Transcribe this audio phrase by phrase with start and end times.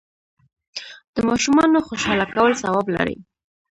[1.15, 3.17] د ماشومانو خوشحاله کول ثواب لري.